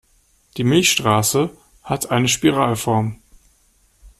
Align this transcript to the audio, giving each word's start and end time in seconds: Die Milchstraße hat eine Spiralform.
Die 0.57 0.63
Milchstraße 0.63 1.51
hat 1.83 2.09
eine 2.09 2.27
Spiralform. 2.27 3.19